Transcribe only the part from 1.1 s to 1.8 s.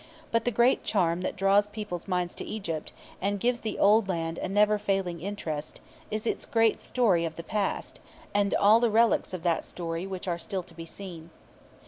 that draws